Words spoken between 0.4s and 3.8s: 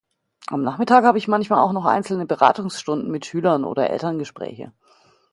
Am Nachmittag habe ich manchmal auch noch einzelne Beratungsstunden mit Schülern